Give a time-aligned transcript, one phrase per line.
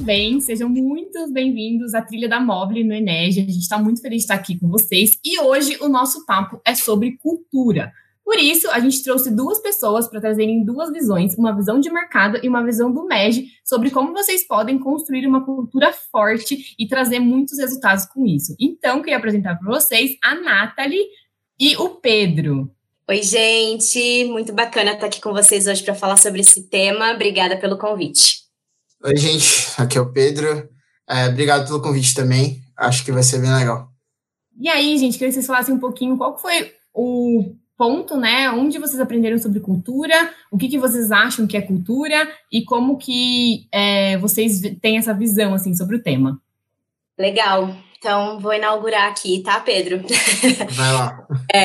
[0.00, 0.40] tudo bem?
[0.40, 3.40] Sejam muito bem-vindos à Trilha da Mobile no Enege.
[3.40, 6.58] A gente está muito feliz de estar aqui com vocês e hoje o nosso papo
[6.64, 7.92] é sobre cultura.
[8.24, 12.38] Por isso, a gente trouxe duas pessoas para trazerem duas visões, uma visão de mercado
[12.42, 17.18] e uma visão do MEG, sobre como vocês podem construir uma cultura forte e trazer
[17.18, 18.56] muitos resultados com isso.
[18.58, 21.04] Então, queria apresentar para vocês a Nathalie
[21.58, 22.70] e o Pedro.
[23.06, 27.12] Oi, gente, muito bacana estar aqui com vocês hoje para falar sobre esse tema.
[27.12, 28.39] Obrigada pelo convite.
[29.02, 30.68] Oi, gente, aqui é o Pedro.
[31.08, 32.60] É, obrigado pelo convite também.
[32.76, 33.88] Acho que vai ser bem legal.
[34.60, 38.50] E aí, gente, queria que vocês falassem um pouquinho qual foi o ponto, né?
[38.50, 40.14] Onde vocês aprenderam sobre cultura,
[40.52, 45.14] o que, que vocês acham que é cultura e como que é, vocês têm essa
[45.14, 46.38] visão, assim, sobre o tema.
[47.18, 47.74] Legal.
[47.96, 50.02] Então, vou inaugurar aqui, tá, Pedro?
[50.76, 51.26] Vai lá.
[51.50, 51.64] É,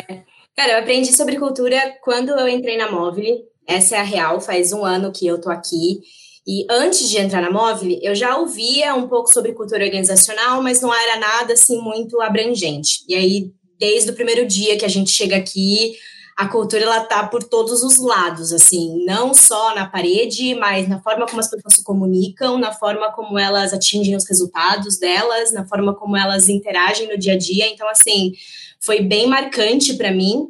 [0.56, 3.44] cara, eu aprendi sobre cultura quando eu entrei na Móvel.
[3.66, 6.00] Essa é a real, faz um ano que eu tô aqui.
[6.46, 10.80] E antes de entrar na Móvel, eu já ouvia um pouco sobre cultura organizacional, mas
[10.80, 13.04] não era nada assim muito abrangente.
[13.08, 15.96] E aí, desde o primeiro dia que a gente chega aqui,
[16.36, 21.00] a cultura ela tá por todos os lados, assim, não só na parede, mas na
[21.00, 25.66] forma como as pessoas se comunicam, na forma como elas atingem os resultados delas, na
[25.66, 27.66] forma como elas interagem no dia a dia.
[27.66, 28.32] Então, assim,
[28.80, 30.46] foi bem marcante para mim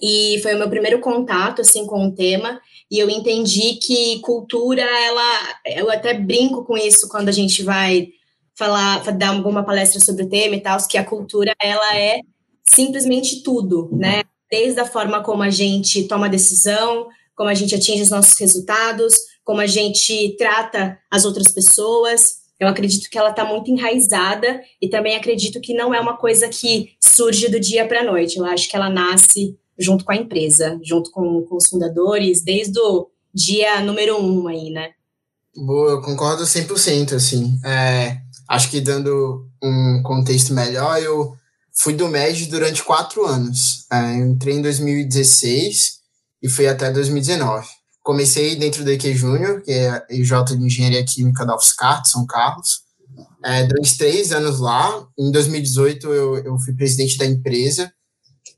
[0.00, 2.60] e foi o meu primeiro contato assim com o tema
[2.90, 8.08] e eu entendi que cultura ela eu até brinco com isso quando a gente vai
[8.56, 12.20] falar dar alguma palestra sobre o tema e tal que a cultura ela é
[12.68, 18.02] simplesmente tudo né desde a forma como a gente toma decisão como a gente atinge
[18.02, 19.14] os nossos resultados
[19.44, 24.88] como a gente trata as outras pessoas eu acredito que ela está muito enraizada e
[24.88, 28.38] também acredito que não é uma coisa que surge do dia para a noite.
[28.38, 32.78] Eu acho que ela nasce junto com a empresa, junto com, com os fundadores, desde
[32.80, 34.90] o dia número um aí, né?
[35.56, 37.58] Boa, eu concordo 100%, assim.
[37.64, 38.18] É,
[38.48, 41.36] acho que dando um contexto melhor, eu
[41.74, 43.86] fui do MED durante quatro anos.
[43.92, 45.98] É, eu entrei em 2016
[46.42, 47.66] e fui até 2019.
[48.02, 52.10] Comecei dentro do EQ Júnior, que é a EJ de Engenharia Química da UFSCar, de
[52.10, 52.82] São Carlos.
[53.44, 55.06] É, durante três anos lá.
[55.18, 57.92] Em 2018, eu, eu fui presidente da empresa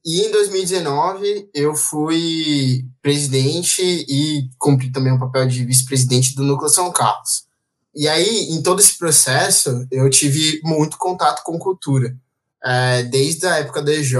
[0.05, 6.71] e em 2019 eu fui presidente e cumpri também o papel de vice-presidente do Núcleo
[6.71, 7.44] São Carlos.
[7.94, 12.16] E aí, em todo esse processo, eu tive muito contato com cultura.
[12.65, 14.15] É, desde a época da EJ,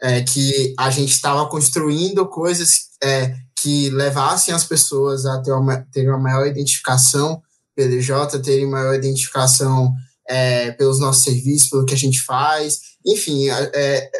[0.00, 5.78] é, que a gente estava construindo coisas é, que levassem as pessoas a ter uma,
[5.92, 7.42] ter uma maior identificação
[7.74, 8.10] pelo EJ,
[8.42, 9.94] terem maior identificação
[10.28, 12.80] é, pelos nossos serviços, pelo que a gente faz.
[13.06, 14.10] Enfim, é,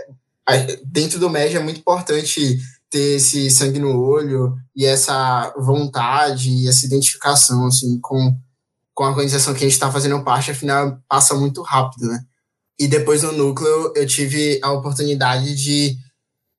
[0.85, 2.59] dentro do MED é muito importante
[2.91, 8.37] ter esse sangue no olho e essa vontade e essa identificação assim com,
[8.95, 12.23] com a organização que a gente está fazendo parte, afinal passa muito rápido, né?
[12.79, 15.97] E depois no núcleo eu tive a oportunidade de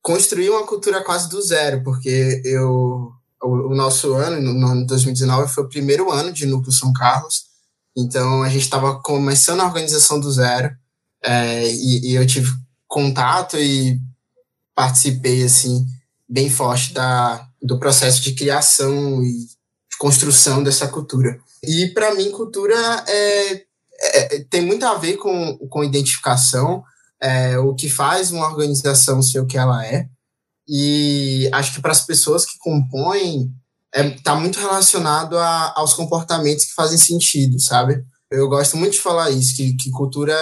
[0.01, 3.11] construir uma cultura quase do zero, porque eu
[3.43, 7.43] o, nosso ano, no ano 2019, foi o primeiro ano de núcleo São Carlos,
[7.95, 10.73] então a gente estava começando a organização do zero
[11.21, 12.49] é, e, e eu tive
[12.93, 13.99] contato e
[14.75, 15.83] participei assim
[16.29, 21.39] bem forte da, do processo de criação e de construção dessa cultura.
[21.63, 22.75] E para mim cultura
[23.07, 23.65] é,
[23.99, 26.83] é, tem muito a ver com, com identificação,
[27.19, 30.07] é, o que faz uma organização ser o que ela é.
[30.67, 33.51] E acho que para as pessoas que compõem
[33.91, 38.03] está é, tá muito relacionado a, aos comportamentos que fazem sentido, sabe?
[38.29, 40.35] Eu gosto muito de falar isso, que, que cultura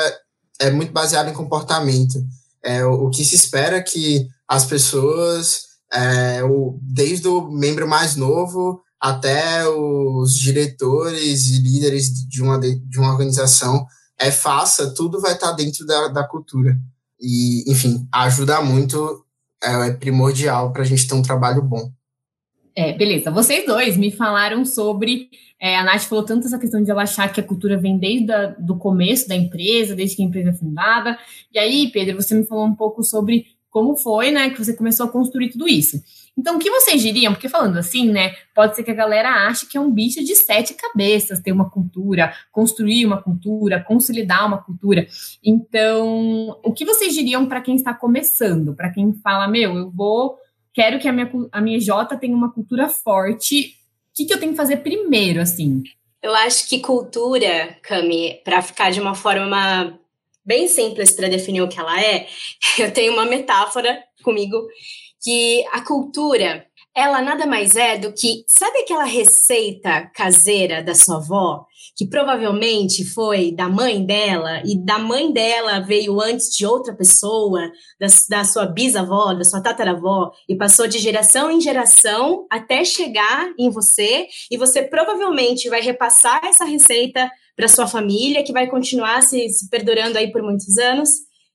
[0.60, 2.22] é muito baseada em comportamento
[2.64, 8.16] é, o, que se espera é que as pessoas, é, o, desde o membro mais
[8.16, 13.86] novo até os diretores e líderes de uma, de uma organização,
[14.20, 16.78] é faça, tudo vai estar dentro da, da cultura.
[17.20, 19.26] E, enfim, ajuda muito,
[19.64, 21.92] é, é primordial para a gente ter um trabalho bom.
[22.76, 23.32] É, beleza.
[23.32, 25.30] Vocês dois me falaram sobre.
[25.60, 28.32] É, a Nath falou tanto essa questão de ela achar que a cultura vem desde
[28.68, 31.20] o começo da empresa, desde que a empresa é fundada.
[31.54, 35.06] E aí, Pedro, você me falou um pouco sobre como foi, né, que você começou
[35.06, 36.02] a construir tudo isso.
[36.38, 37.34] Então, o que vocês diriam?
[37.34, 40.36] Porque falando assim, né, pode ser que a galera ache que é um bicho de
[40.36, 45.08] sete cabeças ter uma cultura, construir uma cultura, consolidar uma cultura.
[45.44, 50.38] Então, o que vocês diriam para quem está começando, para quem fala, meu, eu vou
[50.74, 53.76] quero que a minha, a minha Jota tenha uma cultura forte.
[54.12, 55.84] O que, que eu tenho que fazer primeiro, assim?
[56.22, 60.00] Eu acho que cultura, Cami, para ficar de uma forma
[60.46, 62.28] bem simples para definir o que ela é,
[62.78, 64.68] eu tenho uma metáfora comigo
[65.24, 66.66] que a cultura
[66.96, 71.66] ela nada mais é do que, sabe aquela receita caseira da sua avó?
[71.98, 77.70] Que provavelmente foi da mãe dela, e da mãe dela veio antes de outra pessoa,
[78.00, 83.52] da, da sua bisavó, da sua tataravó, e passou de geração em geração até chegar
[83.58, 89.22] em você, e você provavelmente vai repassar essa receita para sua família, que vai continuar
[89.22, 91.10] se, se perdurando aí por muitos anos.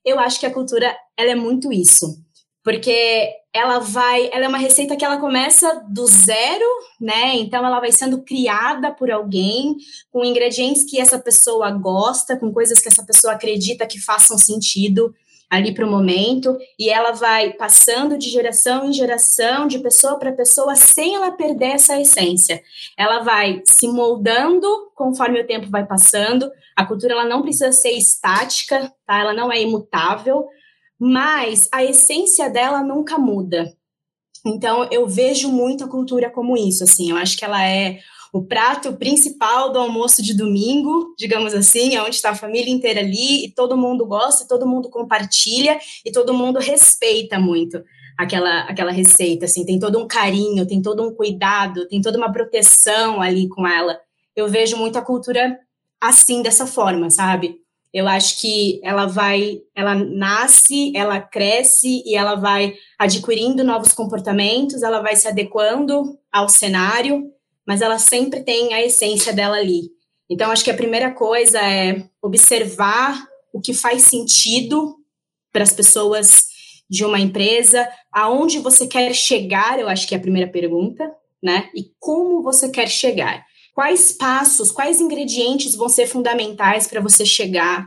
[0.04, 2.25] Eu acho que a cultura ela é muito isso
[2.66, 6.66] porque ela vai, ela é uma receita que ela começa do zero,
[7.00, 7.36] né?
[7.36, 9.76] Então ela vai sendo criada por alguém
[10.10, 15.14] com ingredientes que essa pessoa gosta, com coisas que essa pessoa acredita que façam sentido
[15.48, 20.32] ali para o momento, e ela vai passando de geração em geração, de pessoa para
[20.32, 22.60] pessoa, sem ela perder essa essência.
[22.98, 26.50] Ela vai se moldando conforme o tempo vai passando.
[26.74, 29.20] A cultura ela não precisa ser estática, tá?
[29.20, 30.48] Ela não é imutável
[30.98, 33.72] mas a essência dela nunca muda.
[34.44, 37.98] Então, eu vejo muito a cultura como isso, assim, eu acho que ela é
[38.32, 43.00] o prato principal do almoço de domingo, digamos assim, é onde está a família inteira
[43.00, 47.82] ali e todo mundo gosta, todo mundo compartilha e todo mundo respeita muito
[48.16, 52.32] aquela, aquela receita, assim, tem todo um carinho, tem todo um cuidado, tem toda uma
[52.32, 53.98] proteção ali com ela.
[54.34, 55.58] Eu vejo muito a cultura
[56.00, 57.56] assim, dessa forma, sabe?
[57.96, 64.82] Eu acho que ela vai, ela nasce, ela cresce e ela vai adquirindo novos comportamentos,
[64.82, 67.32] ela vai se adequando ao cenário,
[67.66, 69.88] mas ela sempre tem a essência dela ali.
[70.28, 74.96] Então, acho que a primeira coisa é observar o que faz sentido
[75.50, 76.48] para as pessoas
[76.90, 81.10] de uma empresa, aonde você quer chegar, eu acho que é a primeira pergunta,
[81.42, 81.70] né?
[81.74, 83.42] E como você quer chegar
[83.76, 87.86] quais passos, quais ingredientes vão ser fundamentais para você chegar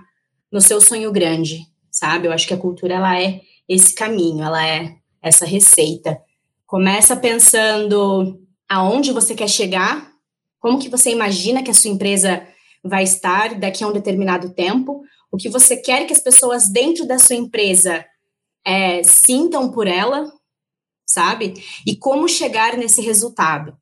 [0.52, 2.28] no seu sonho grande, sabe?
[2.28, 6.22] Eu acho que a cultura ela é esse caminho, ela é essa receita.
[6.68, 8.40] Começa pensando
[8.70, 10.12] aonde você quer chegar,
[10.60, 12.48] como que você imagina que a sua empresa
[12.84, 15.02] vai estar daqui a um determinado tempo,
[15.32, 18.06] o que você quer que as pessoas dentro da sua empresa
[18.64, 20.32] é, sintam por ela,
[21.04, 21.56] sabe?
[21.84, 23.76] E como chegar nesse resultado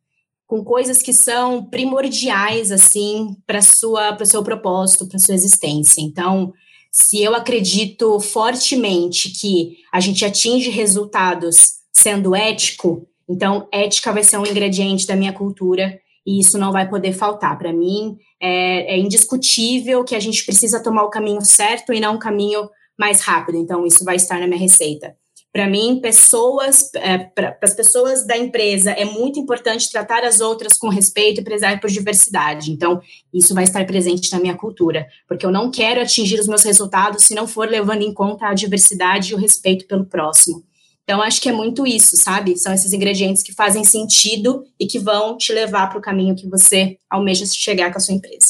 [0.47, 6.01] com coisas que são primordiais assim para sua para o seu propósito, para sua existência.
[6.01, 6.53] Então,
[6.91, 14.37] se eu acredito fortemente que a gente atinge resultados sendo ético, então ética vai ser
[14.37, 17.57] um ingrediente da minha cultura e isso não vai poder faltar.
[17.57, 22.15] Para mim, é, é indiscutível que a gente precisa tomar o caminho certo e não
[22.15, 23.57] o caminho mais rápido.
[23.57, 25.15] Então, isso vai estar na minha receita.
[25.53, 30.77] Para mim, pessoas, é, para as pessoas da empresa, é muito importante tratar as outras
[30.77, 32.71] com respeito e prezar por diversidade.
[32.71, 33.01] Então,
[33.33, 37.23] isso vai estar presente na minha cultura, porque eu não quero atingir os meus resultados
[37.23, 40.63] se não for levando em conta a diversidade e o respeito pelo próximo.
[41.03, 42.57] Então, acho que é muito isso, sabe?
[42.57, 46.49] São esses ingredientes que fazem sentido e que vão te levar para o caminho que
[46.49, 48.47] você almeja chegar com a sua empresa.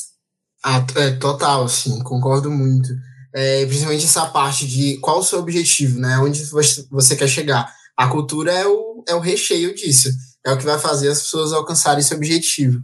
[0.65, 2.89] Ah, é, total, assim, concordo muito
[3.37, 6.17] é, principalmente essa parte de qual o seu objetivo, né?
[6.17, 6.43] Onde
[6.89, 7.71] você quer chegar.
[7.95, 10.09] A cultura é o, é o recheio disso,
[10.43, 12.81] é o que vai fazer as pessoas alcançarem esse objetivo.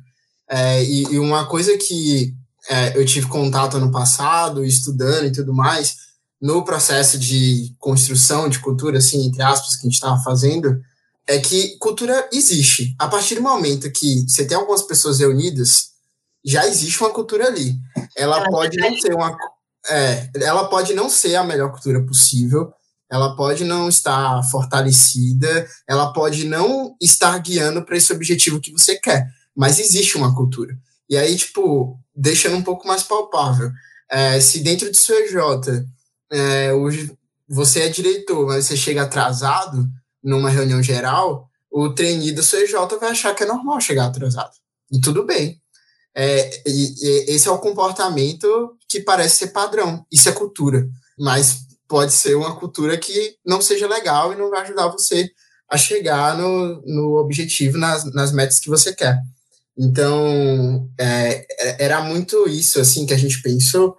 [0.48, 2.36] É, e, e, uma coisa que
[2.70, 5.96] é, eu tive contato ano passado, estudando e tudo mais,
[6.40, 10.80] no processo de construção de cultura, assim, entre aspas, que a gente estava fazendo,
[11.28, 12.94] é que cultura existe.
[13.00, 15.94] A partir do momento que você tem algumas pessoas reunidas,
[16.46, 17.76] já existe uma cultura ali.
[18.16, 19.36] Ela, Ela pode não ser uma
[19.88, 22.74] é, ela pode não ser a melhor cultura possível,
[23.12, 28.96] ela pode não estar fortalecida, ela pode não estar guiando para esse objetivo que você
[28.96, 30.76] quer, mas existe uma cultura.
[31.10, 33.72] E aí, tipo, deixando um pouco mais palpável,
[34.10, 35.86] é, se dentro do seu EJ
[36.32, 37.16] é, hoje
[37.48, 39.88] você é diretor, mas você chega atrasado
[40.24, 44.54] numa reunião geral, o trainee do seu EJ vai achar que é normal chegar atrasado.
[44.92, 45.62] E tudo bem.
[46.16, 50.06] É, e, e esse é o comportamento que parece ser padrão.
[50.12, 50.88] Isso é cultura.
[51.18, 55.30] Mas pode ser uma cultura que não seja legal e não vai ajudar você
[55.70, 59.20] a chegar no, no objetivo, nas, nas metas que você quer.
[59.76, 63.98] Então, é, é era muito isso assim que a gente pensou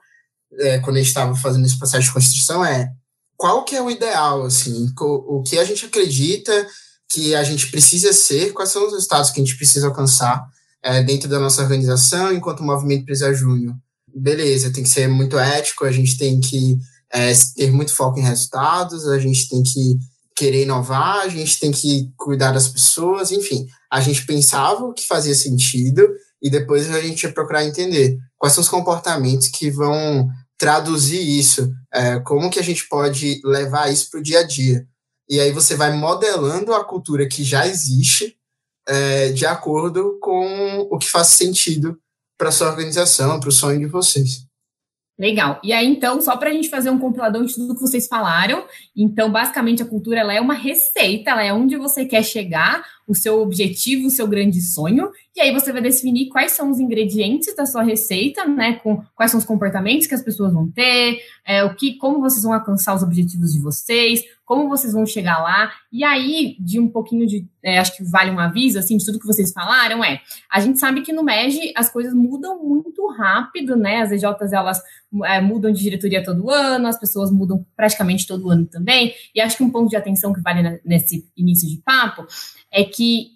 [0.61, 2.93] é, quando a gente estava fazendo esse processo de construção, é
[3.37, 6.67] qual que é o ideal, assim, o, o que a gente acredita
[7.09, 10.45] que a gente precisa ser, quais são os resultados que a gente precisa alcançar
[10.81, 13.75] é, dentro da nossa organização enquanto movimento empresa júnior.
[14.15, 16.79] Beleza, tem que ser muito ético, a gente tem que
[17.13, 19.99] é, ter muito foco em resultados, a gente tem que
[20.37, 23.67] querer inovar, a gente tem que cuidar das pessoas, enfim.
[23.91, 26.09] A gente pensava o que fazia sentido
[26.43, 30.29] e depois a gente ia procurar entender quais são os comportamentos que vão
[30.59, 34.87] traduzir isso, é, como que a gente pode levar isso para o dia a dia.
[35.29, 38.37] e aí você vai modelando a cultura que já existe
[38.87, 41.99] é, de acordo com o que faz sentido
[42.39, 44.47] para sua organização, para o sonho de vocês.
[45.17, 45.61] Legal.
[45.63, 48.65] E aí, então, só para a gente fazer um compilador de tudo que vocês falaram,
[48.97, 53.15] então, basicamente, a cultura ela é uma receita, ela é onde você quer chegar, o
[53.15, 57.55] seu objetivo, o seu grande sonho, e aí você vai definir quais são os ingredientes
[57.55, 58.81] da sua receita, né?
[58.83, 62.43] Com quais são os comportamentos que as pessoas vão ter, é, o que, como vocês
[62.43, 65.73] vão alcançar os objetivos de vocês, como vocês vão chegar lá.
[65.91, 69.19] E aí, de um pouquinho de, é, acho que vale um aviso, assim, de tudo
[69.19, 70.21] que vocês falaram, é,
[70.51, 74.03] a gente sabe que no MEG as coisas mudam muito rápido, né?
[74.03, 74.83] As EJs, elas
[75.25, 79.15] é, mudam de diretoria todo ano, as pessoas mudam praticamente todo ano também.
[79.35, 82.27] E acho que um ponto de atenção que vale nesse início de papo
[82.71, 83.35] é que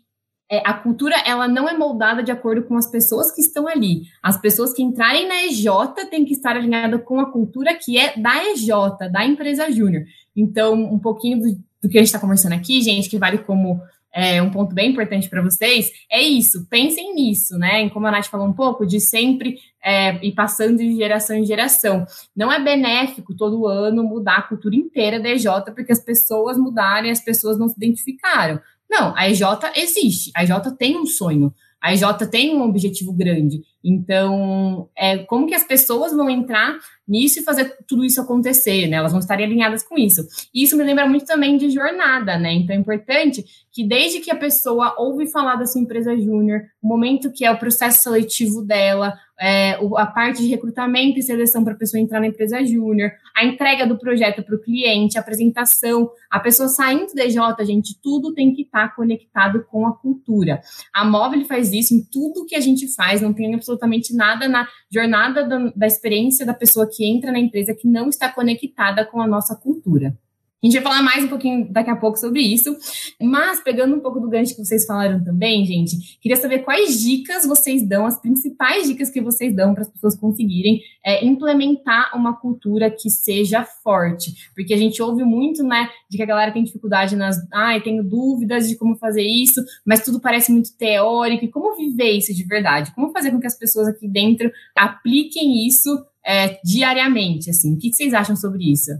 [0.50, 4.04] é, a cultura ela não é moldada de acordo com as pessoas que estão ali.
[4.22, 5.66] As pessoas que entrarem na EJ
[6.10, 8.68] têm que estar alinhadas com a cultura que é da EJ,
[9.12, 10.04] da empresa júnior.
[10.40, 13.80] Então, um pouquinho do, do que a gente está conversando aqui, gente, que vale como
[14.14, 17.82] é, um ponto bem importante para vocês, é isso, pensem nisso, né?
[17.82, 21.44] Em como a Nath falou um pouco, de sempre é, ir passando de geração em
[21.44, 22.06] geração.
[22.34, 27.08] Não é benéfico todo ano mudar a cultura inteira da EJ, porque as pessoas mudaram
[27.08, 28.60] e as pessoas não se identificaram.
[28.90, 29.42] Não, a EJ
[29.76, 33.62] existe, a EJ tem um sonho, a EJ tem um objetivo grande.
[33.84, 38.96] Então, é como que as pessoas vão entrar nisso e fazer tudo isso acontecer, né?
[38.98, 40.26] Elas vão estar alinhadas com isso.
[40.54, 42.52] E isso me lembra muito também de jornada, né?
[42.52, 46.88] Então é importante que desde que a pessoa ouve falar da sua empresa júnior, o
[46.88, 51.72] momento que é o processo seletivo dela, é, a parte de recrutamento e seleção para
[51.72, 56.10] a pessoa entrar na empresa júnior, a entrega do projeto para o cliente, a apresentação,
[56.28, 60.60] a pessoa saindo da EJ, gente, tudo tem que estar tá conectado com a cultura.
[60.92, 64.66] A Móvel faz isso em tudo que a gente faz, não tem absolutamente nada na
[64.90, 69.20] jornada da, da experiência da pessoa que entra na empresa que não está conectada com
[69.20, 70.16] a nossa cultura.
[70.60, 72.76] A gente vai falar mais um pouquinho daqui a pouco sobre isso.
[73.22, 77.46] Mas, pegando um pouco do gancho que vocês falaram também, gente, queria saber quais dicas
[77.46, 82.34] vocês dão, as principais dicas que vocês dão para as pessoas conseguirem é, implementar uma
[82.34, 84.50] cultura que seja forte.
[84.52, 87.36] Porque a gente ouve muito, né, de que a galera tem dificuldade nas.
[87.52, 91.44] Ai, tenho dúvidas de como fazer isso, mas tudo parece muito teórico.
[91.44, 92.92] E como viver isso de verdade?
[92.96, 97.48] Como fazer com que as pessoas aqui dentro apliquem isso é, diariamente?
[97.48, 98.90] Assim, o que vocês acham sobre isso?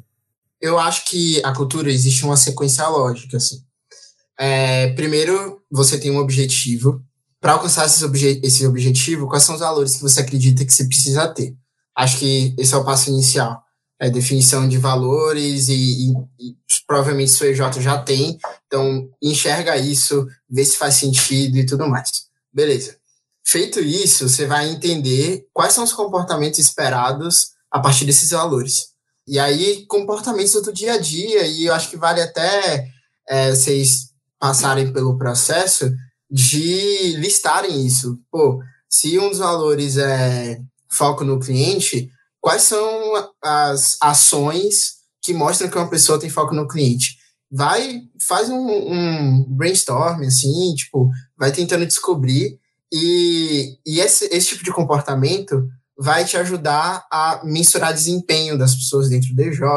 [0.60, 3.62] Eu acho que a cultura existe uma sequência lógica, assim.
[4.38, 7.02] É, primeiro, você tem um objetivo.
[7.40, 10.84] Para alcançar esse, obje esse objetivo, quais são os valores que você acredita que você
[10.84, 11.56] precisa ter?
[11.96, 13.62] Acho que esse é o passo inicial.
[14.00, 18.38] É definição de valores e, e, e provavelmente o EJ já tem.
[18.66, 22.28] Então, enxerga isso, vê se faz sentido e tudo mais.
[22.52, 22.96] Beleza.
[23.44, 28.88] Feito isso, você vai entender quais são os comportamentos esperados a partir desses valores.
[29.28, 32.88] E aí, comportamentos do dia a dia, e eu acho que vale até
[33.28, 34.08] é, vocês
[34.38, 35.92] passarem pelo processo
[36.30, 38.18] de listarem isso.
[38.30, 40.58] Pô, se um dos valores é
[40.90, 46.66] foco no cliente, quais são as ações que mostram que uma pessoa tem foco no
[46.66, 47.18] cliente?
[47.50, 52.58] Vai, faz um, um brainstorm, assim, tipo, vai tentando descobrir,
[52.90, 59.08] e, e esse, esse tipo de comportamento vai te ajudar a mensurar desempenho das pessoas
[59.08, 59.68] dentro do DJ.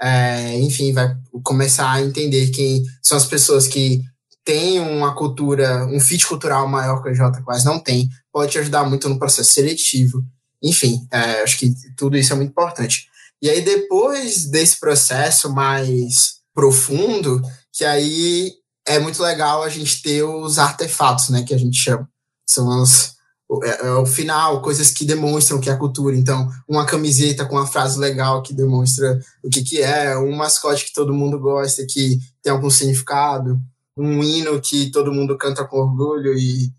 [0.00, 4.02] É, enfim, vai começar a entender quem são as pessoas que
[4.44, 8.58] têm uma cultura, um fit cultural maior que o DJ quase não tem, pode te
[8.58, 10.24] ajudar muito no processo seletivo.
[10.62, 13.08] Enfim, é, acho que tudo isso é muito importante.
[13.40, 17.40] E aí, depois desse processo mais profundo,
[17.72, 18.52] que aí
[18.86, 22.08] é muito legal a gente ter os artefatos, né, que a gente chama.
[22.48, 23.17] São os,
[23.48, 26.14] o final, coisas que demonstram que é a cultura.
[26.14, 30.84] Então, uma camiseta com uma frase legal que demonstra o que, que é, um mascote
[30.84, 33.58] que todo mundo gosta, que tem algum significado,
[33.96, 36.70] um hino que todo mundo canta com orgulho e,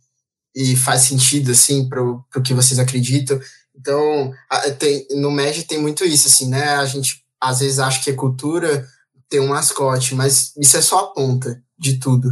[0.56, 3.40] e faz sentido, assim, para o que vocês acreditam.
[3.76, 4.32] Então,
[4.78, 6.76] tem, no MEG tem muito isso, assim, né?
[6.76, 8.88] A gente às vezes acha que a cultura
[9.28, 12.32] tem um mascote, mas isso é só a ponta de tudo.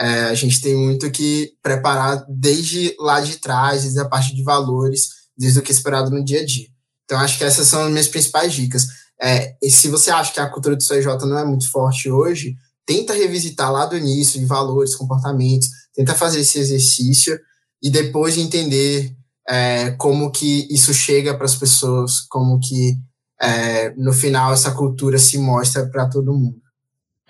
[0.00, 4.42] É, a gente tem muito que preparar desde lá de trás, desde a parte de
[4.42, 6.68] valores, desde o que é esperado no dia a dia.
[7.04, 8.86] Então, acho que essas são as minhas principais dicas.
[9.20, 12.56] É, e se você acha que a cultura do CJ não é muito forte hoje,
[12.86, 17.38] tenta revisitar lá do início de valores, comportamentos, tenta fazer esse exercício
[17.82, 19.14] e depois entender
[19.46, 22.96] é, como que isso chega para as pessoas, como que
[23.38, 26.69] é, no final essa cultura se mostra para todo mundo.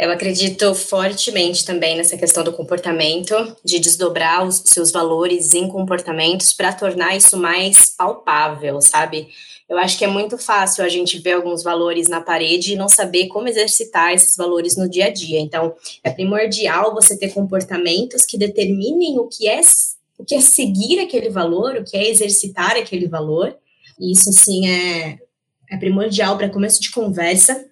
[0.00, 6.54] Eu acredito fortemente também nessa questão do comportamento, de desdobrar os seus valores em comportamentos
[6.54, 9.28] para tornar isso mais palpável, sabe?
[9.68, 12.88] Eu acho que é muito fácil a gente ver alguns valores na parede e não
[12.88, 15.38] saber como exercitar esses valores no dia a dia.
[15.38, 19.60] Então, é primordial você ter comportamentos que determinem o que é
[20.16, 23.54] o que é seguir aquele valor, o que é exercitar aquele valor.
[23.98, 25.18] E isso, sim, é,
[25.70, 27.69] é primordial para começo de conversa.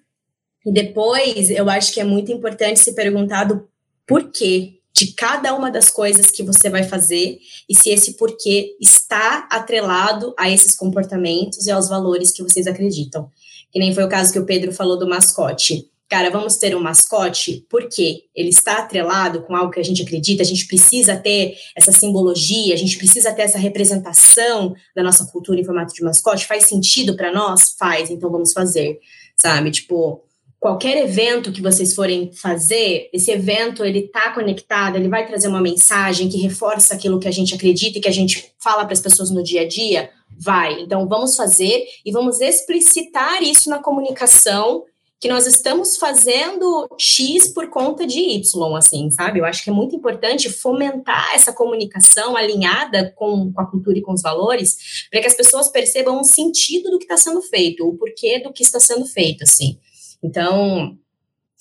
[0.65, 3.67] E depois, eu acho que é muito importante se perguntar do
[4.05, 7.39] porquê de cada uma das coisas que você vai fazer
[7.69, 13.29] e se esse porquê está atrelado a esses comportamentos e aos valores que vocês acreditam.
[13.71, 15.87] Que nem foi o caso que o Pedro falou do mascote.
[16.09, 20.41] Cara, vamos ter um mascote porque ele está atrelado com algo que a gente acredita,
[20.41, 25.61] a gente precisa ter essa simbologia, a gente precisa ter essa representação da nossa cultura
[25.61, 26.47] em formato de mascote.
[26.47, 27.75] Faz sentido para nós?
[27.77, 28.99] Faz, então vamos fazer,
[29.37, 29.69] sabe?
[29.69, 30.23] Tipo,
[30.59, 35.61] qualquer evento que vocês forem fazer, esse evento ele tá conectado, ele vai trazer uma
[35.61, 38.99] mensagem que reforça aquilo que a gente acredita e que a gente fala para as
[38.99, 40.81] pessoas no dia a dia, vai.
[40.81, 44.83] Então vamos fazer e vamos explicitar isso na comunicação
[45.19, 49.39] que nós estamos fazendo X por conta de Y, assim, sabe?
[49.39, 54.01] Eu acho que é muito importante fomentar essa comunicação alinhada com, com a cultura e
[54.01, 57.85] com os valores, para que as pessoas percebam o sentido do que está sendo feito,
[57.85, 59.77] o porquê do que está sendo feito, assim.
[60.23, 60.97] Então,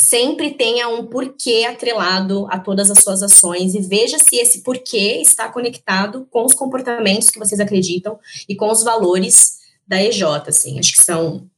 [0.01, 5.21] sempre tenha um porquê atrelado a todas as suas ações e veja se esse porquê
[5.21, 10.79] está conectado com os comportamentos que vocês acreditam e com os valores da EJ, assim.
[10.79, 11.49] Acho que são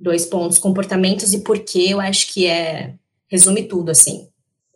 [0.00, 2.94] dois pontos, comportamentos e porquê, eu acho que é
[3.28, 4.28] resume tudo, assim.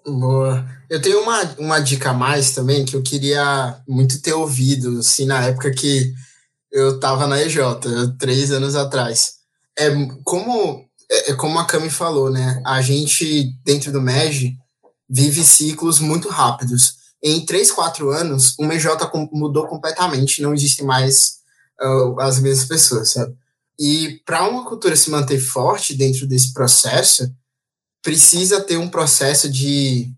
[0.06, 0.64] Boa.
[0.88, 5.26] Eu tenho uma, uma dica a mais também que eu queria muito ter ouvido, assim,
[5.26, 6.14] na época que
[6.71, 7.56] eu estava na EJ,
[8.18, 9.35] três anos atrás.
[9.76, 9.90] É
[10.23, 12.61] como é, é, como a Cami falou, né?
[12.65, 14.57] A gente, dentro do MEG,
[15.09, 16.97] vive ciclos muito rápidos.
[17.23, 21.39] Em três, quatro anos, o MJ mudou completamente, não existem mais
[21.81, 23.37] uh, as mesmas pessoas, sabe?
[23.79, 27.31] E para uma cultura se manter forte dentro desse processo,
[28.03, 30.11] precisa ter um processo de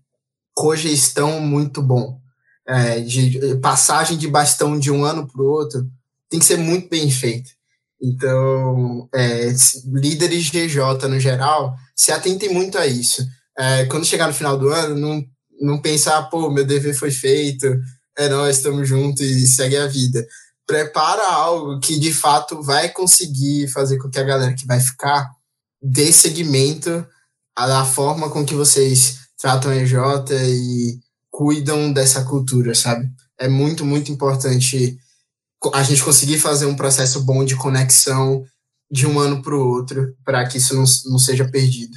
[0.53, 2.19] cogestão muito bom,
[2.67, 5.89] é, de passagem de bastão de um ano para o outro,
[6.29, 7.51] tem que ser muito bem feito.
[8.01, 9.53] Então, é,
[9.93, 13.25] líderes de GJ no geral, se atentem muito a isso.
[13.57, 15.23] É, quando chegar no final do ano, não,
[15.59, 17.67] não pensar, ah, pô, meu dever foi feito,
[18.17, 20.25] é nós estamos juntos e segue a vida.
[20.65, 25.29] Prepara algo que de fato vai conseguir fazer com que a galera que vai ficar
[25.81, 27.05] dê seguimento
[27.55, 29.95] à forma com que vocês tratam a EJ
[30.31, 33.09] e cuidam dessa cultura, sabe?
[33.37, 34.97] É muito, muito importante
[35.73, 38.43] a gente conseguir fazer um processo bom de conexão
[38.89, 41.93] de um ano para o outro, para que isso não, não seja perdido.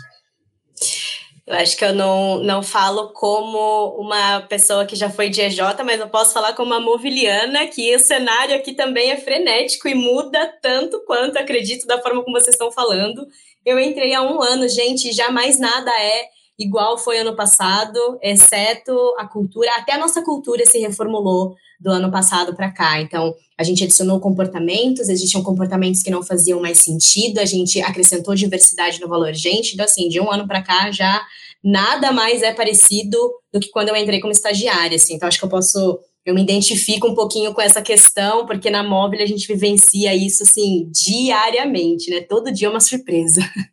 [1.47, 5.59] Eu acho que eu não, não falo como uma pessoa que já foi de EJ,
[5.85, 9.95] mas eu posso falar como uma moviliana, que o cenário aqui também é frenético e
[9.95, 13.27] muda tanto quanto, acredito, da forma como vocês estão falando.
[13.65, 16.27] Eu entrei há um ano, gente, jamais nada é
[16.59, 22.11] igual foi ano passado, exceto a cultura, até a nossa cultura se reformulou do ano
[22.11, 23.01] passado para cá.
[23.01, 28.35] Então, a gente adicionou comportamentos, existiam comportamentos que não faziam mais sentido, a gente acrescentou
[28.35, 29.75] diversidade no valor gente.
[29.75, 31.21] Então, assim, de um ano para cá já
[31.63, 33.17] nada mais é parecido
[33.53, 34.97] do que quando eu entrei como estagiária.
[34.97, 35.15] Assim.
[35.15, 36.01] Então, acho que eu posso.
[36.25, 40.45] Eu me identifico um pouquinho com essa questão, porque na móvel a gente vivencia isso
[40.45, 42.21] assim diariamente, né?
[42.21, 43.41] Todo dia é uma surpresa.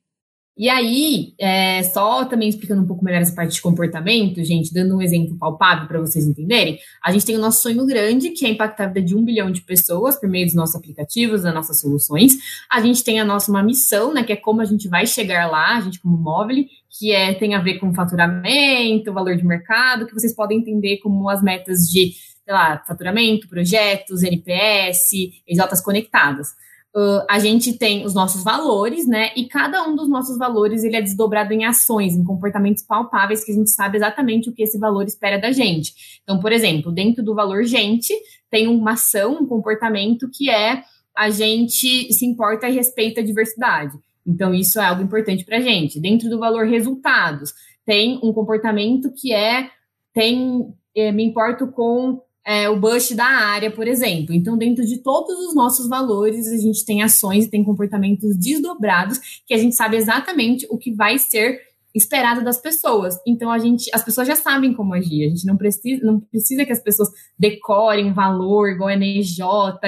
[0.60, 4.98] E aí, é, só também explicando um pouco melhor essa parte de comportamento, gente, dando
[4.98, 8.50] um exemplo palpável para vocês entenderem, a gente tem o nosso sonho grande, que é
[8.50, 11.80] impactar a vida de um bilhão de pessoas por meio dos nossos aplicativos, das nossas
[11.80, 12.34] soluções.
[12.69, 15.50] A gente tem a nossa uma missão, né, que é como a gente vai chegar
[15.50, 20.06] lá, a gente como móvel, que é, tem a ver com faturamento, valor de mercado,
[20.06, 22.12] que vocês podem entender como as metas de,
[22.43, 25.12] sei lá, faturamento, projetos, NPS,
[25.48, 26.50] exaltas conectadas.
[26.95, 29.32] Uh, a gente tem os nossos valores, né?
[29.36, 33.52] E cada um dos nossos valores ele é desdobrado em ações, em comportamentos palpáveis que
[33.52, 35.93] a gente sabe exatamente o que esse valor espera da gente.
[36.23, 38.12] Então, por exemplo, dentro do valor gente
[38.49, 40.84] tem uma ação, um comportamento que é
[41.15, 43.95] a gente se importa e respeita a diversidade.
[44.25, 45.99] Então, isso é algo importante para a gente.
[45.99, 47.54] Dentro do valor resultados,
[47.86, 49.69] tem um comportamento que é
[50.13, 54.34] tem é, me importo com é, o Bush da área, por exemplo.
[54.34, 59.20] Então, dentro de todos os nossos valores, a gente tem ações e tem comportamentos desdobrados
[59.46, 61.62] que a gente sabe exatamente o que vai ser
[61.94, 63.20] esperado das pessoas.
[63.26, 65.26] Então a gente, as pessoas já sabem como agir.
[65.26, 69.38] A gente não precisa, não precisa que as pessoas decorem valor igual NJ,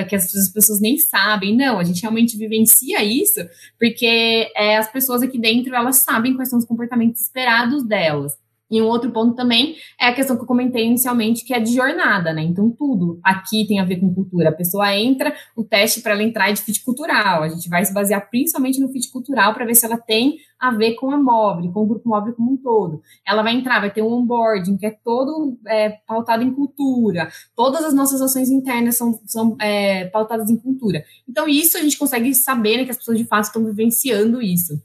[0.07, 1.55] que as, as pessoas nem sabem.
[1.55, 3.39] Não, a gente realmente vivencia isso
[3.79, 8.33] porque é, as pessoas aqui dentro elas sabem quais são os comportamentos esperados delas.
[8.71, 11.73] E um outro ponto também é a questão que eu comentei inicialmente, que é de
[11.73, 12.41] jornada, né?
[12.41, 14.49] Então, tudo aqui tem a ver com cultura.
[14.49, 17.43] A pessoa entra, o teste para ela entrar é de fit cultural.
[17.43, 20.69] A gente vai se basear principalmente no fit cultural para ver se ela tem a
[20.71, 23.01] ver com a móvel, com o grupo móvel como um todo.
[23.27, 27.29] Ela vai entrar, vai ter um onboarding que é todo é, pautado em cultura.
[27.55, 31.03] Todas as nossas ações internas são, são é, pautadas em cultura.
[31.27, 34.79] Então, isso a gente consegue saber né, que as pessoas de fato estão vivenciando isso.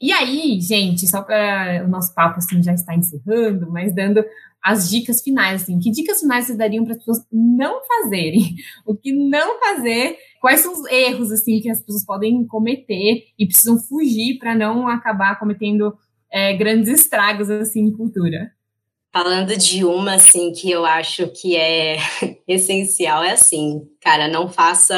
[0.00, 4.24] E aí, gente, só para o nosso papo assim já está encerrando, mas dando
[4.62, 8.56] as dicas finais, assim, que dicas finais vocês dariam para as pessoas não fazerem?
[8.84, 10.16] O que não fazer?
[10.40, 14.88] Quais são os erros assim que as pessoas podem cometer e precisam fugir para não
[14.88, 15.96] acabar cometendo
[16.30, 18.52] é, grandes estragos assim em cultura?
[19.12, 21.96] Falando de uma assim que eu acho que é
[22.46, 24.96] essencial é assim, cara, não faça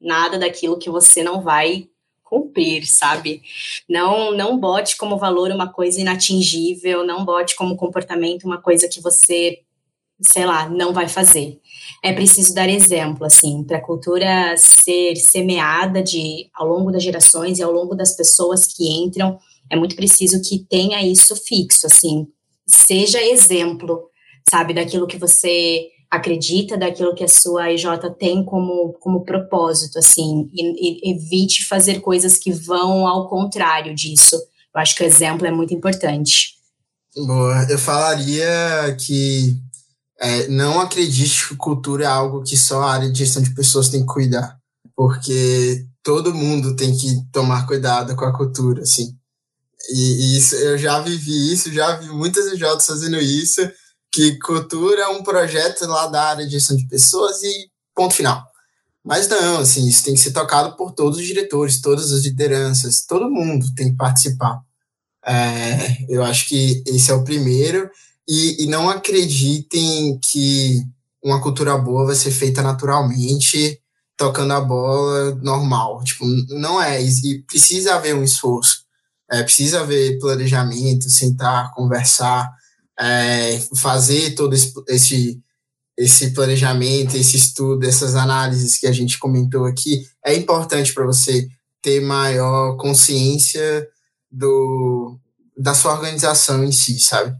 [0.00, 1.87] nada daquilo que você não vai
[2.28, 3.42] cumprir, sabe?
[3.88, 9.00] Não não bote como valor uma coisa inatingível, não bote como comportamento uma coisa que
[9.00, 9.60] você,
[10.20, 11.58] sei lá, não vai fazer.
[12.04, 17.58] É preciso dar exemplo, assim, para a cultura ser semeada de ao longo das gerações
[17.58, 19.38] e ao longo das pessoas que entram,
[19.70, 22.26] é muito preciso que tenha isso fixo, assim,
[22.66, 24.10] seja exemplo,
[24.48, 27.86] sabe, daquilo que você acredita, daquilo que a sua EJ
[28.18, 34.36] tem como, como propósito, assim, e, e evite fazer coisas que vão ao contrário disso.
[34.74, 36.56] Eu acho que o exemplo é muito importante.
[37.14, 39.56] Boa, eu falaria que
[40.20, 43.88] é, não acredite que cultura é algo que só a área de gestão de pessoas
[43.88, 44.58] tem que cuidar,
[44.96, 49.14] porque todo mundo tem que tomar cuidado com a cultura, assim.
[49.90, 53.60] E, e isso, eu já vivi isso, já vi muitas EJs fazendo isso,
[54.12, 58.44] que cultura é um projeto lá da área de gestão de pessoas e ponto final.
[59.04, 63.06] Mas não, assim, isso tem que ser tocado por todos os diretores, todas as lideranças,
[63.06, 64.60] todo mundo tem que participar.
[65.24, 67.90] É, eu acho que esse é o primeiro.
[68.28, 70.82] E, e não acreditem que
[71.22, 73.80] uma cultura boa vai ser feita naturalmente,
[74.16, 76.02] tocando a bola normal.
[76.04, 77.02] Tipo, não é.
[77.02, 78.82] E precisa haver um esforço.
[79.30, 82.57] É, precisa haver planejamento, sentar, conversar
[82.98, 85.40] é, fazer todo esse,
[85.96, 91.48] esse planejamento, esse estudo, essas análises que a gente comentou aqui, é importante para você
[91.80, 93.86] ter maior consciência
[94.30, 95.18] do,
[95.56, 97.34] da sua organização em si, sabe?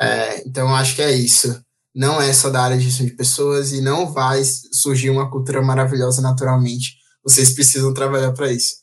[0.00, 1.62] É, então, acho que é isso.
[1.94, 5.62] Não é só da área de gestão de pessoas e não vai surgir uma cultura
[5.62, 6.96] maravilhosa naturalmente.
[7.22, 8.82] Vocês precisam trabalhar para isso.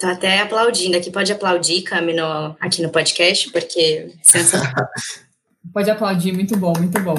[0.00, 1.10] Tô até aplaudindo aqui.
[1.10, 4.74] Pode aplaudir, Cami, no, aqui no podcast, porque sensacional.
[5.70, 7.14] Pode aplaudir, muito bom, muito bom.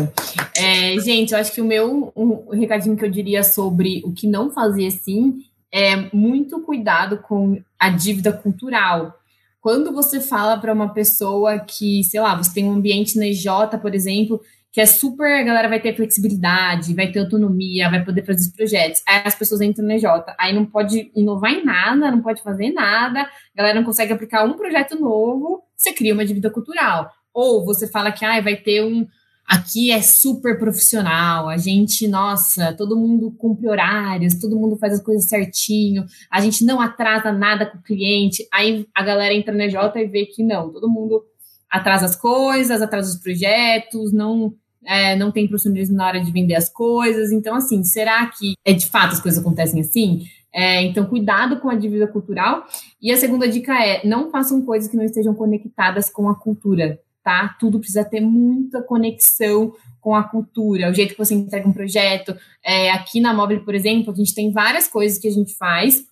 [0.56, 4.28] É, gente, eu acho que o meu um, recadinho que eu diria sobre o que
[4.28, 9.18] não fazer assim é muito cuidado com a dívida cultural.
[9.62, 13.48] Quando você fala para uma pessoa que, sei lá, você tem um ambiente na EJ,
[13.82, 14.42] por exemplo,
[14.74, 18.48] que é super, a galera vai ter flexibilidade, vai ter autonomia, vai poder fazer os
[18.50, 19.02] projetos.
[19.08, 20.06] Aí as pessoas entram na EJ,
[20.38, 24.44] aí não pode inovar em nada, não pode fazer nada, a galera não consegue aplicar
[24.44, 27.10] um projeto novo, você cria uma dívida cultural.
[27.34, 29.08] Ou você fala que ah, vai ter um.
[29.46, 35.04] Aqui é super profissional, a gente, nossa, todo mundo cumpre horários, todo mundo faz as
[35.04, 38.48] coisas certinho, a gente não atrasa nada com o cliente.
[38.54, 41.26] Aí a galera entra na J e vê que não, todo mundo
[41.70, 44.54] atrasa as coisas, atrasa os projetos, não
[44.86, 47.32] é, não tem profissionalismo na hora de vender as coisas.
[47.32, 50.24] Então, assim, será que é de fato as coisas acontecem assim?
[50.54, 52.66] É, então, cuidado com a dívida cultural.
[53.02, 57.00] E a segunda dica é: não façam coisas que não estejam conectadas com a cultura
[57.24, 57.56] tá?
[57.60, 62.36] Tudo precisa ter muita conexão com a cultura, o jeito que você entrega um projeto.
[62.64, 66.06] É, aqui na Mobile, por exemplo, a gente tem várias coisas que a gente faz,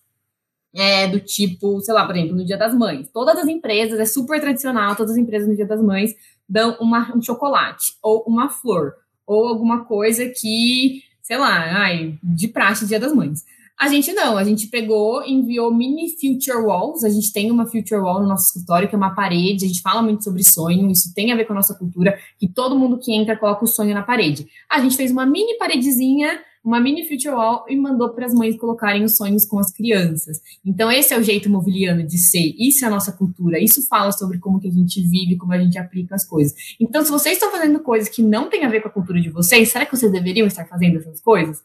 [0.73, 3.09] é, do tipo, sei lá, por exemplo, no Dia das Mães.
[3.13, 6.15] Todas as empresas, é super tradicional, todas as empresas no Dia das Mães
[6.47, 8.93] dão uma, um chocolate, ou uma flor,
[9.27, 13.43] ou alguma coisa que, sei lá, ai, de praxe Dia das Mães.
[13.81, 17.03] A gente não, a gente pegou, enviou mini future walls.
[17.03, 19.65] A gente tem uma future wall no nosso escritório, que é uma parede.
[19.65, 22.47] A gente fala muito sobre sonho, isso tem a ver com a nossa cultura, que
[22.47, 24.45] todo mundo que entra coloca o sonho na parede.
[24.69, 28.55] A gente fez uma mini paredezinha, uma mini future wall e mandou para as mães
[28.55, 30.39] colocarem os sonhos com as crianças.
[30.63, 34.11] Então, esse é o jeito mobiliano de ser, isso é a nossa cultura, isso fala
[34.11, 36.53] sobre como que a gente vive, como a gente aplica as coisas.
[36.79, 39.31] Então, se vocês estão fazendo coisas que não têm a ver com a cultura de
[39.31, 41.63] vocês, será que vocês deveriam estar fazendo essas coisas?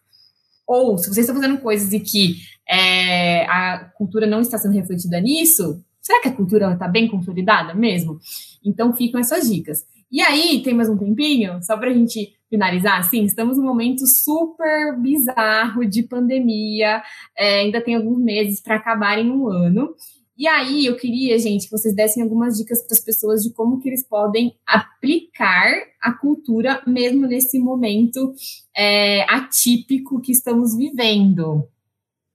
[0.66, 2.36] Ou, se vocês estão fazendo coisas e que
[2.68, 7.74] é, a cultura não está sendo refletida nisso, será que a cultura está bem consolidada
[7.74, 8.18] mesmo?
[8.64, 9.84] Então, ficam essas dicas.
[10.10, 14.06] E aí, tem mais um tempinho, só para a gente finalizar, assim, estamos num momento
[14.06, 17.02] super bizarro de pandemia,
[17.36, 19.94] é, ainda tem alguns meses para acabar em um ano.
[20.36, 23.80] E aí eu queria, gente, que vocês dessem algumas dicas para as pessoas de como
[23.80, 28.34] que eles podem aplicar a cultura mesmo nesse momento
[28.76, 31.66] é, atípico que estamos vivendo.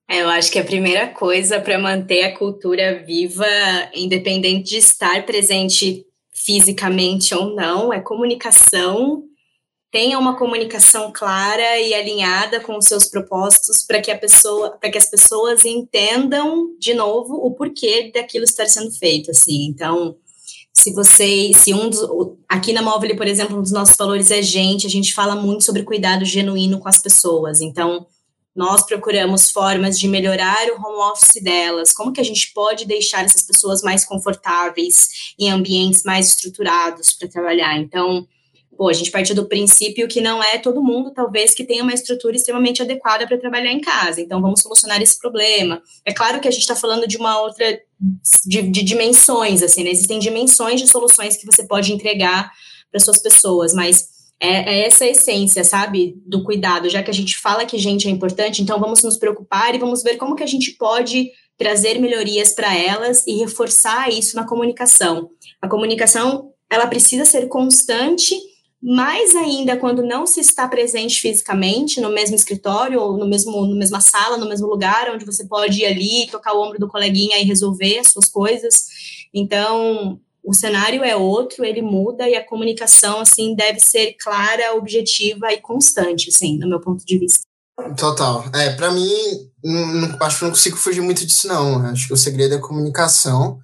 [0.09, 3.45] É, eu acho que a primeira coisa para manter a cultura viva,
[3.93, 9.23] independente de estar presente fisicamente ou não, é comunicação
[9.91, 14.89] tenha uma comunicação clara e alinhada com os seus propósitos para que a pessoa, para
[14.89, 19.65] que as pessoas entendam de novo o porquê daquilo estar sendo feito, assim.
[19.65, 20.15] Então,
[20.73, 21.99] se você, se um dos,
[22.47, 25.65] aqui na Móvel, por exemplo, um dos nossos valores é gente, a gente fala muito
[25.65, 27.59] sobre cuidado genuíno com as pessoas.
[27.59, 28.07] Então,
[28.55, 33.25] nós procuramos formas de melhorar o home office delas, como que a gente pode deixar
[33.25, 37.77] essas pessoas mais confortáveis em ambientes mais estruturados para trabalhar.
[37.77, 38.25] Então,
[38.81, 41.93] pô, a gente partiu do princípio que não é todo mundo, talvez, que tenha uma
[41.93, 44.19] estrutura extremamente adequada para trabalhar em casa.
[44.19, 45.83] Então, vamos solucionar esse problema.
[46.03, 47.79] É claro que a gente está falando de uma outra,
[48.43, 49.91] de, de dimensões, assim, né?
[49.91, 52.51] Existem dimensões de soluções que você pode entregar
[52.89, 54.07] para suas pessoas, mas
[54.39, 56.89] é, é, essa essência, sabe, do cuidado.
[56.89, 60.01] Já que a gente fala que gente é importante, então vamos nos preocupar e vamos
[60.01, 65.29] ver como que a gente pode trazer melhorias para elas e reforçar isso na comunicação.
[65.61, 68.33] A comunicação, ela precisa ser constante
[68.81, 73.75] mais ainda quando não se está presente fisicamente no mesmo escritório ou no mesmo no
[73.75, 77.37] mesma sala, no mesmo lugar onde você pode ir ali, tocar o ombro do coleguinha
[77.37, 78.87] e resolver as suas coisas.
[79.33, 85.53] Então, o cenário é outro, ele muda e a comunicação assim deve ser clara, objetiva
[85.53, 87.41] e constante, assim, no meu ponto de vista.
[87.95, 88.45] Total.
[88.53, 89.09] É, para mim,
[89.63, 91.85] não, acho que não consigo fugir muito disso não.
[91.85, 93.59] Acho que o segredo é a comunicação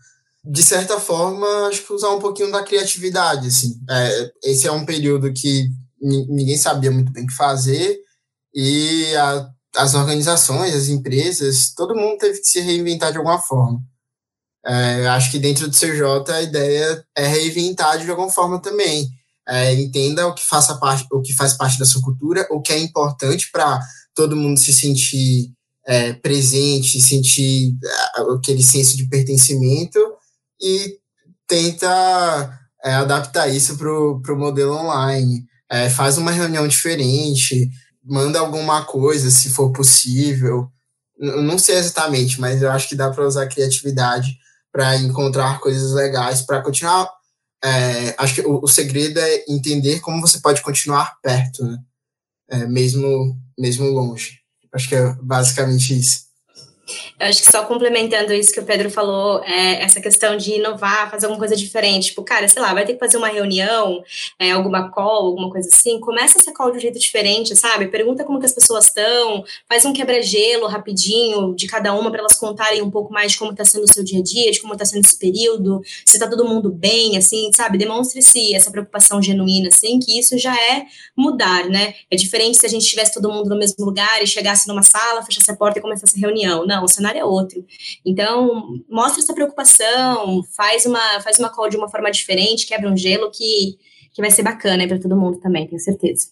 [0.49, 3.75] de certa forma, acho que usar um pouquinho da criatividade, assim.
[3.89, 5.67] É, esse é um período que
[5.99, 7.99] ninguém sabia muito bem o que fazer
[8.53, 13.81] e a, as organizações, as empresas, todo mundo teve que se reinventar de alguma forma.
[14.65, 19.09] É, acho que dentro do CJ a ideia é reinventar de alguma forma também.
[19.49, 22.71] É, entenda o que, faça parte, o que faz parte da sua cultura, o que
[22.71, 23.79] é importante para
[24.13, 25.51] todo mundo se sentir
[25.85, 27.73] é, presente, sentir
[28.17, 29.99] é, aquele senso de pertencimento
[30.61, 30.99] e
[31.47, 35.45] tenta é, adaptar isso para o modelo online.
[35.69, 37.69] É, faz uma reunião diferente,
[38.03, 40.71] manda alguma coisa, se for possível.
[41.19, 44.37] Eu não sei exatamente, mas eu acho que dá para usar criatividade
[44.71, 47.09] para encontrar coisas legais, para continuar.
[47.63, 51.77] É, acho que o, o, segredo é entender como você pode continuar perto, né?
[52.49, 54.39] É, mesmo, mesmo longe.
[54.71, 56.26] Acho que é basicamente isso.
[57.19, 61.09] Eu acho que só complementando isso que o Pedro falou, é essa questão de inovar,
[61.11, 62.07] fazer alguma coisa diferente.
[62.07, 64.03] Tipo, cara, sei lá, vai ter que fazer uma reunião,
[64.39, 65.99] é, alguma call, alguma coisa assim.
[65.99, 67.87] Começa essa call de um jeito diferente, sabe?
[67.87, 72.35] Pergunta como que as pessoas estão, faz um quebra-gelo rapidinho de cada uma para elas
[72.35, 74.73] contarem um pouco mais de como está sendo o seu dia a dia, de como
[74.73, 77.77] está sendo esse período, se está todo mundo bem, assim, sabe?
[77.77, 81.95] Demonstre-se essa preocupação genuína, assim, que isso já é mudar, né?
[82.09, 85.23] É diferente se a gente estivesse todo mundo no mesmo lugar e chegasse numa sala,
[85.23, 86.65] fechasse a porta e começasse a reunião.
[86.65, 87.65] Não, o cenário é outro.
[88.05, 92.97] Então, mostra essa preocupação, faz uma, faz uma call de uma forma diferente, quebra um
[92.97, 93.77] gelo que,
[94.13, 96.27] que vai ser bacana para todo mundo também, tenho certeza.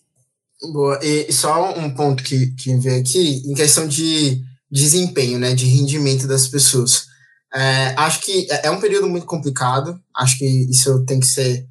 [0.71, 5.65] Boa, e só um ponto que, que veio aqui, em questão de desempenho, né, de
[5.65, 7.05] rendimento das pessoas.
[7.53, 11.65] É, acho que é, é um período muito complicado, acho que isso tem que ser,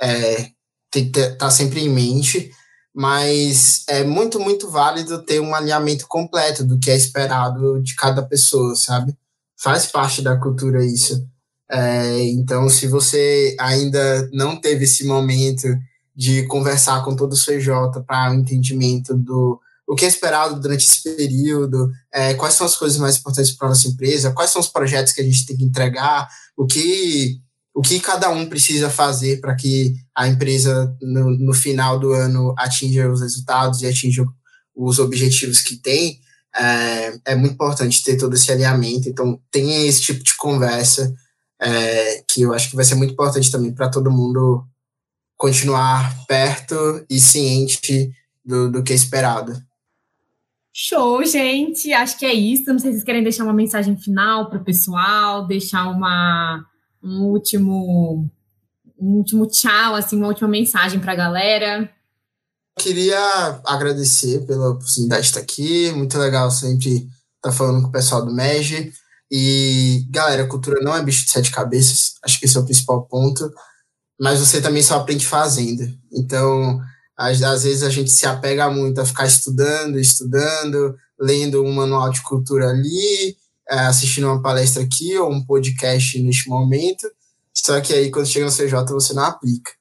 [0.00, 0.50] é,
[0.90, 2.50] tem que estar tá sempre em mente,
[2.96, 8.22] mas é muito, muito válido ter um alinhamento completo do que é esperado de cada
[8.22, 9.14] pessoa, sabe?
[9.54, 11.22] Faz parte da cultura isso.
[11.70, 15.68] É, então, se você ainda não teve esse momento
[16.16, 20.58] de conversar com todo o CJ para o um entendimento do o que é esperado
[20.58, 24.60] durante esse período, é, quais são as coisas mais importantes para nossa empresa, quais são
[24.60, 27.40] os projetos que a gente tem que entregar, o que
[27.76, 32.54] o que cada um precisa fazer para que a empresa, no, no, final do ano,
[32.56, 34.24] atinja os resultados e atinja
[34.74, 36.18] os objetivos que tem,
[36.56, 39.10] é, é muito importante ter todo esse alinhamento.
[39.10, 41.14] Então, tenha esse tipo de conversa,
[41.60, 44.64] é, que eu acho que vai ser muito importante também para todo mundo
[45.36, 48.10] continuar perto e ciente
[48.42, 49.54] do, do que é esperado.
[50.72, 51.92] Show, gente!
[51.92, 52.72] Acho que é isso.
[52.72, 56.64] Não sei se vocês querem deixar uma mensagem final para o pessoal, deixar uma
[57.06, 58.28] um último,
[58.98, 61.88] um último tchau, assim, uma última mensagem para a galera?
[62.78, 65.92] Queria agradecer pela oportunidade de estar aqui.
[65.92, 68.92] Muito legal sempre estar falando com o pessoal do MEG.
[69.30, 72.14] E, galera, cultura não é bicho de sete cabeças.
[72.22, 73.50] Acho que esse é o principal ponto.
[74.20, 75.82] Mas você também só aprende fazendo.
[76.12, 76.78] Então,
[77.16, 82.10] às, às vezes a gente se apega muito a ficar estudando, estudando, lendo um manual
[82.10, 83.36] de cultura ali,
[83.68, 87.10] assistindo uma palestra aqui ou um podcast neste momento,
[87.54, 89.72] só que aí quando chega no CJ você não aplica.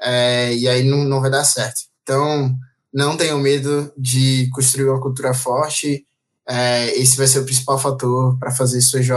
[0.00, 1.82] É, e aí não, não vai dar certo.
[2.02, 2.54] Então,
[2.92, 6.06] não tenham medo de construir uma cultura forte.
[6.48, 9.10] É, esse vai ser o principal fator para fazer o CJ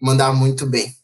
[0.00, 0.94] mandar muito bem.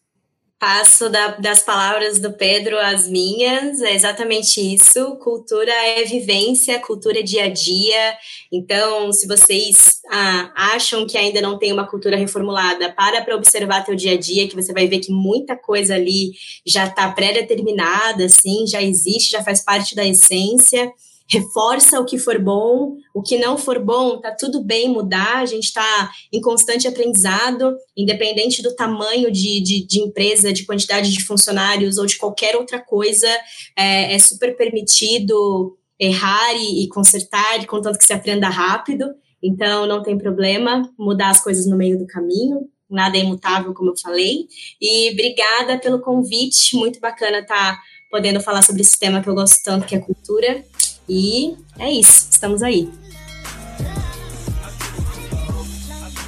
[0.58, 5.16] Passo da, das palavras do Pedro às minhas, é exatamente isso.
[5.16, 8.16] Cultura é vivência, cultura é dia a dia.
[8.50, 13.84] Então, se vocês ah, acham que ainda não tem uma cultura reformulada, para para observar
[13.84, 16.32] teu dia a dia, que você vai ver que muita coisa ali
[16.66, 20.92] já está pré-determinada, assim, já existe, já faz parte da essência
[21.28, 25.46] reforça o que for bom, o que não for bom, tá tudo bem mudar, a
[25.46, 31.22] gente está em constante aprendizado, independente do tamanho de, de, de, empresa, de quantidade de
[31.22, 33.28] funcionários ou de qualquer outra coisa,
[33.76, 39.06] é, é super permitido errar e, e consertar, contanto que se aprenda rápido,
[39.42, 43.90] então não tem problema mudar as coisas no meio do caminho, nada é imutável, como
[43.90, 44.46] eu falei,
[44.80, 49.34] e obrigada pelo convite, muito bacana estar tá podendo falar sobre esse tema que eu
[49.34, 50.64] gosto tanto, que é cultura,
[51.08, 52.88] e é isso, estamos aí.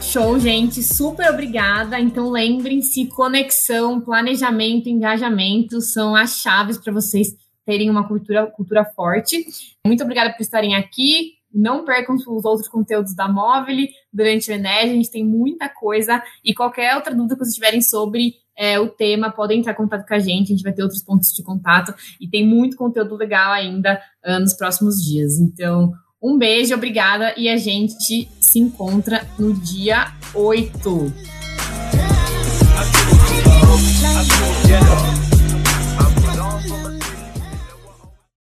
[0.02, 2.00] Show, gente, super obrigada.
[2.00, 7.32] Então lembrem-se, conexão, planejamento, engajamento são as chaves para vocês
[7.64, 9.46] terem uma cultura, cultura forte.
[9.86, 11.34] Muito obrigada por estarem aqui.
[11.52, 16.22] Não percam os outros conteúdos da Móvel durante o Enéas, a gente tem muita coisa.
[16.44, 20.06] E qualquer outra dúvida que vocês tiverem sobre é, o tema, podem entrar em contato
[20.06, 23.16] com a gente, a gente vai ter outros pontos de contato e tem muito conteúdo
[23.16, 25.40] legal ainda uh, nos próximos dias.
[25.40, 31.10] Então, um beijo, obrigada e a gente se encontra no dia 8.